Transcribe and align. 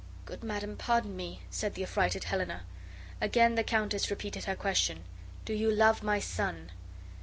"Good 0.25 0.43
madam, 0.43 0.77
pardon 0.77 1.15
me," 1.15 1.41
said 1.51 1.75
the 1.75 1.83
affrighted 1.83 2.23
Helena. 2.23 2.63
Again 3.21 3.53
the 3.53 3.63
countess 3.63 4.09
repeated 4.09 4.45
her 4.45 4.55
question. 4.55 5.03
"Do 5.45 5.53
you 5.53 5.69
love 5.69 6.01
my 6.01 6.19
son?" 6.19 6.71